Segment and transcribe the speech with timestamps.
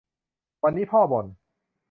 [0.63, 1.25] วันนี้พ่อบ่น